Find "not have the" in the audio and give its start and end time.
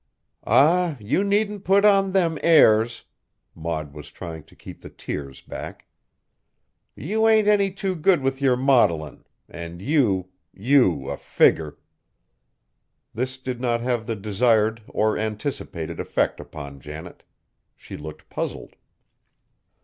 13.61-14.15